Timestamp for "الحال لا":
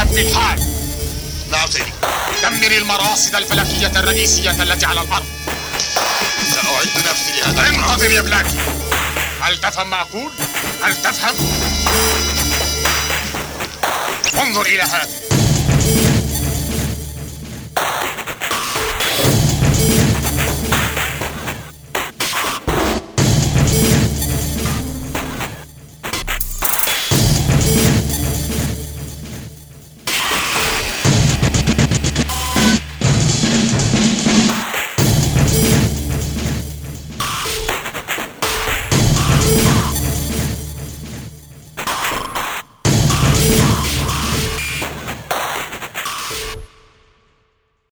0.18-1.64